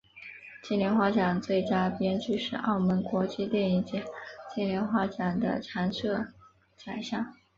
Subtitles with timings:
[0.63, 4.03] 金莲花奖最佳编剧是澳门国际电影节
[4.49, 6.25] 金莲花奖的常设
[6.75, 7.35] 奖项。